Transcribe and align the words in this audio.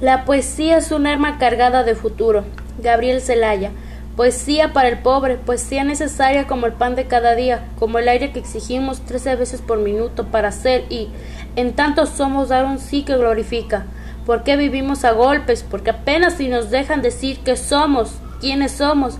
La 0.00 0.24
poesía 0.24 0.76
es 0.76 0.92
un 0.92 1.08
arma 1.08 1.38
cargada 1.38 1.82
de 1.82 1.96
futuro. 1.96 2.44
Gabriel 2.80 3.20
Celaya. 3.20 3.72
Poesía 4.14 4.72
para 4.72 4.88
el 4.88 4.98
pobre, 4.98 5.34
poesía 5.34 5.82
necesaria 5.82 6.46
como 6.46 6.66
el 6.66 6.72
pan 6.72 6.94
de 6.94 7.08
cada 7.08 7.34
día, 7.34 7.64
como 7.80 7.98
el 7.98 8.08
aire 8.08 8.30
que 8.30 8.38
exigimos 8.38 9.00
trece 9.00 9.34
veces 9.34 9.60
por 9.60 9.78
minuto 9.78 10.26
para 10.26 10.52
ser 10.52 10.84
y, 10.88 11.08
en 11.56 11.74
tanto 11.74 12.06
somos 12.06 12.48
dar 12.48 12.64
un 12.64 12.78
sí 12.78 13.02
que 13.02 13.16
glorifica. 13.16 13.86
¿Por 14.24 14.44
qué 14.44 14.56
vivimos 14.56 15.04
a 15.04 15.10
golpes? 15.10 15.64
Porque 15.68 15.90
apenas 15.90 16.34
si 16.34 16.46
nos 16.46 16.70
dejan 16.70 17.02
decir 17.02 17.40
que 17.40 17.56
somos, 17.56 18.20
quiénes 18.40 18.70
somos. 18.70 19.18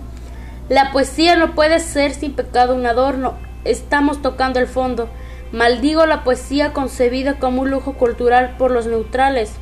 La 0.69 0.93
poesía 0.93 1.35
no 1.35 1.55
puede 1.55 1.81
ser 1.81 2.13
sin 2.13 2.35
pecado 2.35 2.73
un 2.73 2.85
adorno. 2.85 3.33
Estamos 3.65 4.21
tocando 4.21 4.61
el 4.61 4.67
fondo. 4.67 5.09
Maldigo 5.51 6.05
la 6.05 6.23
poesía 6.23 6.71
concebida 6.71 7.37
como 7.37 7.63
un 7.63 7.69
lujo 7.69 7.95
cultural 7.95 8.55
por 8.57 8.71
los 8.71 8.87
neutrales 8.87 9.57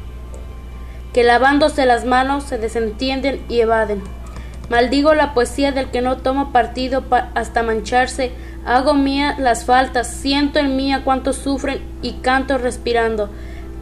que 1.18 1.24
lavándose 1.24 1.88
las 1.88 2.06
manos 2.06 2.44
se 2.44 2.60
desentienden 2.60 3.44
y 3.50 3.60
evaden. 3.62 4.04
Maldigo 4.70 5.16
la 5.16 5.34
poesía 5.34 5.72
del 5.72 5.90
que 5.90 6.04
no 6.04 6.18
toma 6.18 6.54
partido 6.54 7.04
hasta 7.34 7.64
mancharse, 7.64 8.34
hago 8.68 8.94
mía 8.94 9.36
las 9.40 9.66
faltas, 9.66 10.08
siento 10.08 10.60
en 10.60 10.76
mía 10.76 11.02
cuánto 11.04 11.34
sufren 11.34 11.82
y 12.04 12.18
canto 12.22 12.60
respirando. 12.60 13.32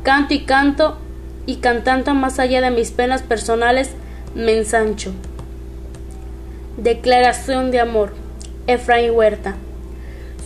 Canto 0.02 0.34
y 0.34 0.46
canto 0.46 0.98
y 1.46 1.58
cantando 1.58 2.14
más 2.14 2.40
allá 2.40 2.62
de 2.62 2.72
mis 2.72 2.92
penas 2.92 3.22
personales, 3.22 3.92
me 4.34 4.58
ensancho. 4.58 5.12
Declaración 6.78 7.70
de 7.70 7.82
amor. 7.82 8.14
Efraín 8.66 9.12
Huerta. 9.12 9.56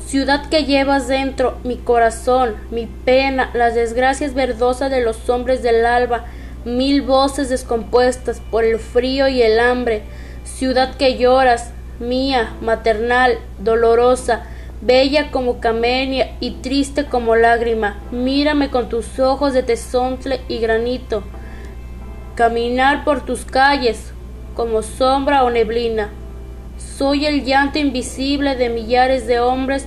Ciudad 0.08 0.50
que 0.50 0.66
llevas 0.66 1.08
dentro 1.08 1.60
mi 1.64 1.78
corazón, 1.78 2.56
mi 2.72 2.88
pena, 2.88 3.52
las 3.54 3.76
desgracias 3.76 4.34
verdosas 4.34 4.90
de 4.90 5.04
los 5.04 5.30
hombres 5.30 5.62
del 5.62 5.86
alba, 5.86 6.26
mil 6.66 7.02
voces 7.02 7.50
descompuestas 7.50 8.42
por 8.52 8.64
el 8.64 8.80
frío 8.80 9.28
y 9.28 9.42
el 9.42 9.60
hambre, 9.60 10.04
ciudad 10.44 10.96
que 10.96 11.18
lloras, 11.18 11.72
mía, 12.00 12.54
maternal, 12.62 13.40
dolorosa, 13.60 14.44
bella 14.82 15.32
como 15.32 15.60
camenia 15.60 16.36
y 16.40 16.52
triste 16.52 17.06
como 17.06 17.36
lágrima, 17.36 17.98
mírame 18.12 18.70
con 18.70 18.90
tus 18.90 19.20
ojos 19.20 19.54
de 19.54 19.64
tesontle 19.64 20.42
y 20.48 20.60
granito, 20.60 21.24
caminar 22.36 23.04
por 23.04 23.26
tus 23.26 23.46
calles 23.46 24.14
como 24.56 24.82
sombra 24.82 25.44
o 25.44 25.50
neblina. 25.50 26.10
Soy 26.78 27.26
el 27.26 27.44
llanto 27.44 27.80
invisible 27.80 28.56
de 28.56 28.70
millares 28.70 29.28
de 29.28 29.40
hombres, 29.40 29.86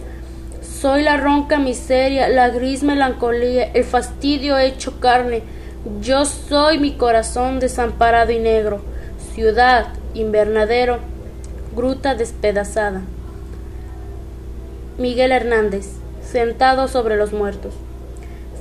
soy 0.60 1.02
la 1.02 1.16
ronca 1.16 1.58
miseria, 1.58 2.28
la 2.28 2.48
gris 2.50 2.82
melancolía, 2.82 3.70
el 3.72 3.84
fastidio 3.84 4.58
hecho 4.58 5.00
carne, 5.00 5.42
yo 6.00 6.24
soy 6.24 6.78
mi 6.78 6.92
corazón 6.92 7.58
desamparado 7.58 8.30
y 8.30 8.38
negro, 8.38 8.80
ciudad, 9.34 9.88
invernadero, 10.14 10.98
gruta 11.74 12.14
despedazada. 12.14 13.02
Miguel 14.96 15.32
Hernández, 15.32 15.88
sentado 16.22 16.86
sobre 16.86 17.16
los 17.16 17.32
muertos. 17.32 17.74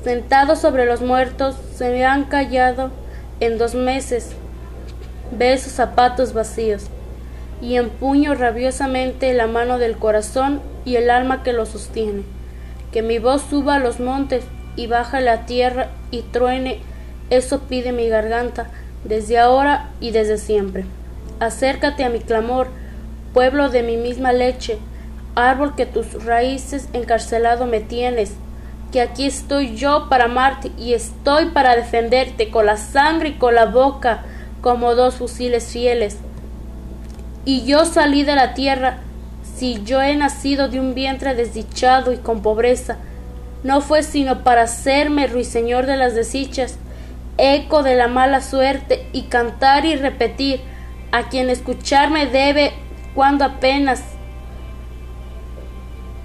Sentado 0.04 0.56
sobre 0.56 0.88
los 0.88 1.02
muertos, 1.02 1.56
se 1.76 1.92
me 1.92 2.06
han 2.06 2.24
callado 2.24 2.90
en 3.40 3.60
dos 3.60 3.76
meses. 3.76 4.32
Ve 5.32 5.58
sus 5.60 5.74
zapatos 5.74 6.34
vacíos 6.34 6.86
y 7.62 7.76
empuño 7.76 8.34
rabiosamente 8.34 9.32
la 9.34 9.46
mano 9.46 9.78
del 9.78 9.98
corazón 9.98 10.60
y 10.86 10.96
el 10.96 11.12
alma 11.12 11.44
que 11.44 11.54
lo 11.54 11.68
sostiene. 11.68 12.24
Que 12.92 13.04
mi 13.04 13.20
voz 13.20 13.44
suba 13.48 13.76
a 13.76 13.80
los 13.80 14.00
montes 14.00 14.44
y 14.76 14.88
baja 14.88 15.22
la 15.22 15.46
tierra 15.46 15.90
y 16.10 16.24
truene 16.24 16.80
eso 17.32 17.62
pide 17.62 17.94
mi 17.94 18.08
garganta, 18.08 18.68
desde 19.04 19.40
ahora 19.40 19.90
y 20.00 20.12
desde 20.12 20.38
siempre. 20.38 20.86
Acércate 21.40 22.04
a 22.04 22.10
mi 22.10 22.20
clamor, 22.20 22.68
pueblo 23.34 23.70
de 23.70 23.82
mi 23.82 23.98
misma 23.98 24.34
leche, 24.34 24.78
árbol 25.34 25.76
que 25.76 25.86
tus 25.86 26.26
raíces 26.26 26.90
encarcelado 26.94 27.66
me 27.66 27.80
tienes, 27.80 28.34
que 28.92 29.02
aquí 29.02 29.26
estoy 29.26 29.76
yo 29.76 30.08
para 30.10 30.26
amarte 30.26 30.72
y 30.78 30.94
estoy 30.94 31.46
para 31.48 31.76
defenderte 31.76 32.52
con 32.52 32.66
la 32.66 32.76
sangre 32.76 33.30
y 33.30 33.34
con 33.38 33.56
la 33.56 33.66
boca 33.66 34.24
como 34.60 34.94
dos 34.94 35.16
fusiles 35.16 35.72
fieles. 35.72 36.18
Y 37.46 37.64
yo 37.64 37.86
salí 37.86 38.24
de 38.24 38.36
la 38.36 38.54
tierra, 38.54 38.98
si 39.56 39.82
yo 39.84 40.02
he 40.02 40.16
nacido 40.16 40.68
de 40.68 40.80
un 40.80 40.94
vientre 40.94 41.34
desdichado 41.34 42.12
y 42.12 42.18
con 42.18 42.42
pobreza, 42.42 42.98
no 43.64 43.80
fue 43.82 44.04
sino 44.04 44.44
para 44.44 44.64
hacerme 44.64 45.28
ruiseñor 45.28 45.86
de 45.86 45.96
las 45.96 46.14
desdichas, 46.14 46.78
eco 47.38 47.84
de 47.84 47.96
la 47.96 48.08
mala 48.08 48.42
suerte 48.42 49.08
y 49.14 49.24
cantar 49.24 49.86
y 49.86 49.96
repetir 49.96 50.62
a 51.12 51.30
quien 51.30 51.50
escucharme 51.50 52.26
debe 52.28 52.74
cuando 53.14 53.46
apenas 53.46 54.04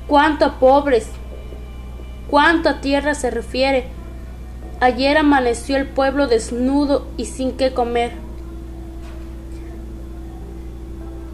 cuánto 0.06 0.45
a 0.45 0.59
pobres, 0.59 1.09
cuánto 2.28 2.69
a 2.69 2.81
tierra 2.81 3.15
se 3.15 3.31
refiere. 3.31 3.89
Ayer 4.81 5.16
amaneció 5.16 5.77
el 5.77 5.87
pueblo 5.87 6.27
desnudo 6.27 7.06
y 7.16 7.27
sin 7.27 7.56
qué 7.56 7.72
comer. 7.72 8.12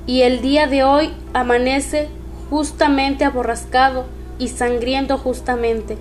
Y 0.06 0.22
el 0.22 0.42
día 0.42 0.66
de 0.66 0.84
hoy 0.84 1.12
amanece 1.32 2.08
justamente 2.50 3.24
aborrascado 3.24 4.06
y 4.38 4.48
sangriento 4.48 5.18
justamente. 5.18 5.96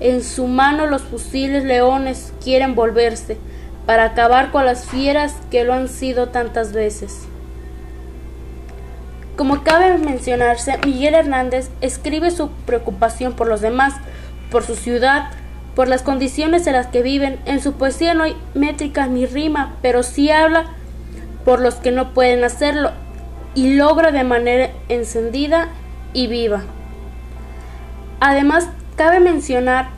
En 0.00 0.22
su 0.22 0.46
mano 0.46 0.86
los 0.86 1.02
fusiles 1.02 1.64
leones 1.64 2.32
quieren 2.42 2.74
volverse 2.74 3.38
para 3.86 4.04
acabar 4.04 4.50
con 4.50 4.64
las 4.64 4.86
fieras 4.86 5.34
que 5.50 5.64
lo 5.64 5.74
han 5.74 5.88
sido 5.88 6.28
tantas 6.28 6.72
veces. 6.72 7.26
Como 9.36 9.64
cabe 9.64 9.98
mencionarse, 9.98 10.78
Miguel 10.84 11.14
Hernández 11.14 11.68
escribe 11.80 12.30
su 12.30 12.50
preocupación 12.66 13.32
por 13.32 13.48
los 13.48 13.60
demás, 13.60 13.94
por 14.50 14.62
su 14.62 14.76
ciudad, 14.76 15.30
por 15.74 15.88
las 15.88 16.02
condiciones 16.02 16.66
en 16.66 16.74
las 16.74 16.86
que 16.86 17.02
viven. 17.02 17.40
En 17.44 17.60
su 17.60 17.72
poesía 17.72 18.14
no 18.14 18.24
hay 18.24 18.36
métrica 18.54 19.06
ni 19.06 19.26
rima, 19.26 19.74
pero 19.82 20.02
sí 20.02 20.30
habla 20.30 20.66
por 21.44 21.60
los 21.60 21.74
que 21.74 21.90
no 21.90 22.14
pueden 22.14 22.44
hacerlo 22.44 22.92
y 23.54 23.74
logra 23.74 24.12
de 24.12 24.24
manera 24.24 24.70
encendida 24.88 25.68
y 26.12 26.28
viva. 26.28 26.62
Además, 28.20 28.68
Cabe 28.96 29.18
mencionar 29.18 29.88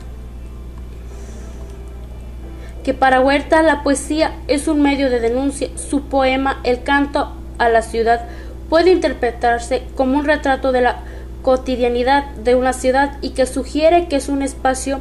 que 2.83 2.95
para 2.95 3.19
Huerta 3.19 3.61
la 3.61 3.83
poesía 3.83 4.31
es 4.47 4.67
un 4.67 4.81
medio 4.81 5.09
de 5.11 5.19
denuncia. 5.19 5.69
Su 5.75 6.03
poema 6.03 6.59
El 6.63 6.83
canto 6.83 7.31
a 7.59 7.69
la 7.69 7.83
ciudad 7.83 8.25
puede 8.69 8.91
interpretarse 8.91 9.83
como 9.95 10.17
un 10.17 10.25
retrato 10.25 10.71
de 10.71 10.81
la 10.81 10.99
cotidianidad 11.43 12.25
de 12.37 12.55
una 12.55 12.73
ciudad 12.73 13.17
y 13.21 13.31
que 13.31 13.45
sugiere 13.45 14.07
que 14.07 14.15
es 14.15 14.29
un 14.29 14.41
espacio 14.41 14.99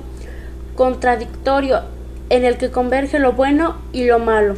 contradictorio 0.74 1.82
en 2.28 2.44
el 2.44 2.58
que 2.58 2.70
converge 2.70 3.18
lo 3.18 3.32
bueno 3.32 3.76
y 3.92 4.04
lo 4.04 4.18
malo. 4.18 4.56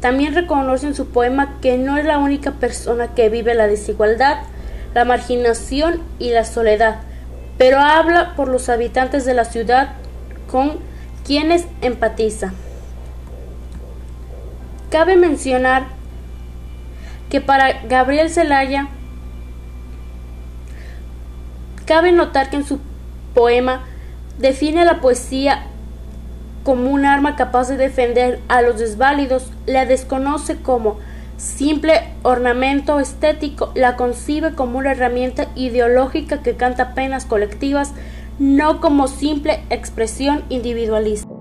También 0.00 0.34
reconoce 0.34 0.88
en 0.88 0.94
su 0.94 1.06
poema 1.06 1.58
que 1.62 1.78
no 1.78 1.96
es 1.96 2.04
la 2.04 2.18
única 2.18 2.52
persona 2.52 3.14
que 3.14 3.30
vive 3.30 3.54
la 3.54 3.66
desigualdad, 3.66 4.42
la 4.94 5.06
marginación 5.06 6.02
y 6.18 6.30
la 6.30 6.44
soledad, 6.44 6.96
pero 7.58 7.78
habla 7.78 8.34
por 8.36 8.48
los 8.48 8.68
habitantes 8.68 9.24
de 9.24 9.34
la 9.34 9.44
ciudad 9.44 9.94
con 10.50 10.78
quienes 11.24 11.66
empatiza. 11.80 12.52
Cabe 14.90 15.16
mencionar 15.16 15.84
que 17.30 17.40
para 17.40 17.82
Gabriel 17.82 18.30
Zelaya 18.30 18.88
cabe 21.84 22.12
notar 22.12 22.50
que 22.50 22.56
en 22.56 22.64
su 22.64 22.78
poema 23.34 23.84
define 24.38 24.84
la 24.84 25.00
poesía 25.00 25.66
como 26.62 26.90
un 26.90 27.04
arma 27.04 27.36
capaz 27.36 27.68
de 27.68 27.76
defender 27.76 28.40
a 28.48 28.62
los 28.62 28.78
desválidos, 28.78 29.50
la 29.66 29.84
desconoce 29.84 30.56
como 30.56 30.98
simple 31.36 31.92
ornamento 32.22 33.00
estético, 33.00 33.72
la 33.74 33.96
concibe 33.96 34.54
como 34.54 34.78
una 34.78 34.92
herramienta 34.92 35.48
ideológica 35.54 36.42
que 36.42 36.56
canta 36.56 36.94
penas 36.94 37.24
colectivas, 37.26 37.92
no 38.38 38.80
como 38.80 39.08
simple 39.08 39.62
expresión 39.70 40.44
individualista. 40.48 41.33